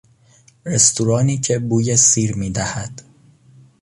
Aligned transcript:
رستورانی 0.65 1.37
که 1.37 1.59
بوی 1.59 1.95
سیر 1.97 2.35
میدهد 2.35 3.01